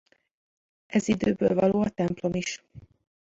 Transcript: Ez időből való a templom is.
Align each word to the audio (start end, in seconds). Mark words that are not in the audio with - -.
Ez 0.85 1.07
időből 1.07 1.53
való 1.55 1.81
a 1.81 1.89
templom 1.89 2.33
is. 2.33 2.63